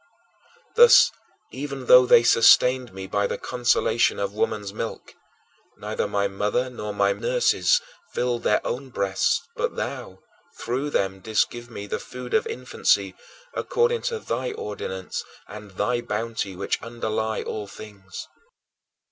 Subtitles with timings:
[0.73, 1.11] Thus
[1.51, 5.13] even though they sustained me by the consolation of woman's milk,
[5.77, 10.17] neither my mother nor my nurses filled their own breasts but thou,
[10.57, 13.13] through them, didst give me the food of infancy
[13.53, 18.27] according to thy ordinance and thy bounty which underlie all things.